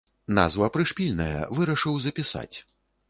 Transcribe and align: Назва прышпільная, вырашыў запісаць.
Назва 0.37 0.69
прышпільная, 0.77 1.41
вырашыў 1.59 2.01
запісаць. 2.07 2.55